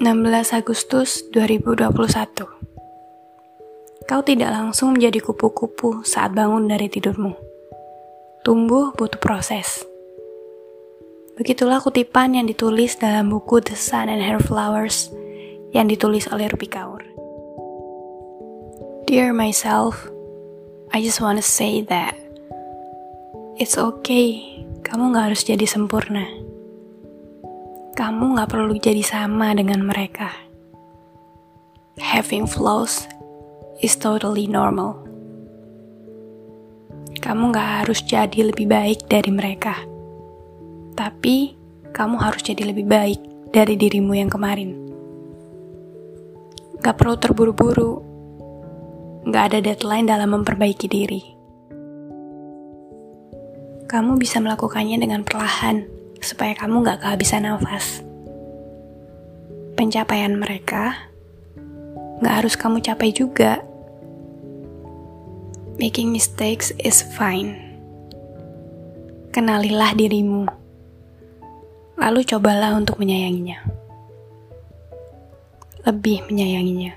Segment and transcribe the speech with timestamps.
[0.00, 1.92] 16 Agustus 2021
[4.08, 7.36] Kau tidak langsung menjadi kupu-kupu saat bangun dari tidurmu.
[8.40, 9.84] Tumbuh butuh proses.
[11.36, 15.12] Begitulah kutipan yang ditulis dalam buku The Sun and Her Flowers
[15.76, 17.04] yang ditulis oleh Rupi Kaur.
[19.04, 20.08] Dear myself,
[20.96, 22.16] I just wanna say that
[23.60, 26.39] it's okay, kamu gak harus jadi sempurna
[28.00, 30.32] kamu gak perlu jadi sama dengan mereka.
[32.00, 33.04] Having flaws
[33.84, 35.04] is totally normal.
[37.20, 39.76] Kamu gak harus jadi lebih baik dari mereka.
[40.96, 41.52] Tapi,
[41.92, 43.20] kamu harus jadi lebih baik
[43.52, 44.72] dari dirimu yang kemarin.
[46.80, 48.00] Gak perlu terburu-buru.
[49.28, 51.22] Gak ada deadline dalam memperbaiki diri.
[53.84, 58.04] Kamu bisa melakukannya dengan perlahan supaya kamu gak kehabisan nafas.
[59.74, 61.10] Pencapaian mereka
[62.20, 63.64] gak harus kamu capai juga.
[65.80, 67.56] Making mistakes is fine.
[69.32, 70.44] Kenalilah dirimu,
[71.96, 73.64] lalu cobalah untuk menyayanginya.
[75.88, 76.92] Lebih menyayanginya.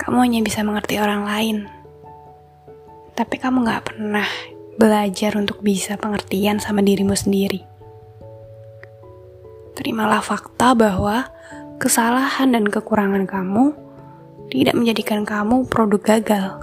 [0.00, 1.58] Kamu hanya bisa mengerti orang lain,
[3.12, 4.24] tapi kamu gak pernah
[4.76, 7.64] belajar untuk bisa pengertian sama dirimu sendiri.
[9.76, 11.28] Terimalah fakta bahwa
[11.76, 13.76] kesalahan dan kekurangan kamu
[14.52, 16.60] tidak menjadikan kamu produk gagal.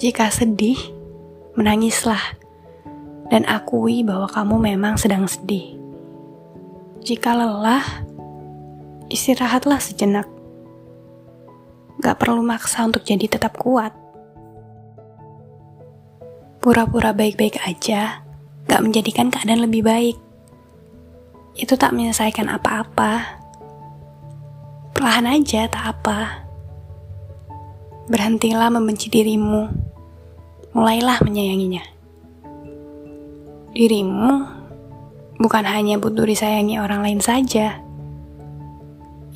[0.00, 0.76] Jika sedih,
[1.56, 2.20] menangislah
[3.32, 5.80] dan akui bahwa kamu memang sedang sedih.
[7.04, 7.84] Jika lelah,
[9.08, 10.28] istirahatlah sejenak.
[12.04, 14.03] Gak perlu maksa untuk jadi tetap kuat
[16.64, 18.24] pura-pura baik-baik aja
[18.64, 20.16] gak menjadikan keadaan lebih baik.
[21.60, 23.36] Itu tak menyelesaikan apa-apa.
[24.96, 26.48] Perlahan aja tak apa.
[28.08, 29.68] Berhentilah membenci dirimu.
[30.72, 31.84] Mulailah menyayanginya.
[33.76, 34.32] Dirimu
[35.36, 37.76] bukan hanya butuh disayangi orang lain saja.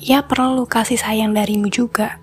[0.01, 2.17] Ia perlu kasih sayang darimu juga.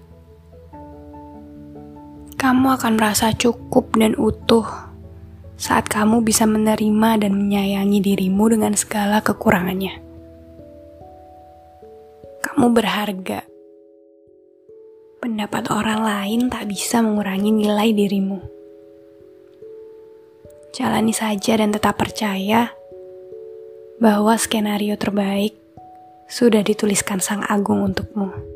[2.34, 4.85] Kamu akan merasa cukup dan utuh
[5.56, 10.04] saat kamu bisa menerima dan menyayangi dirimu dengan segala kekurangannya.
[12.44, 13.40] Kamu berharga.
[15.16, 18.38] Pendapat orang lain tak bisa mengurangi nilai dirimu.
[20.76, 22.68] Jalani saja dan tetap percaya
[23.96, 25.56] bahwa skenario terbaik
[26.28, 28.55] sudah dituliskan Sang Agung untukmu.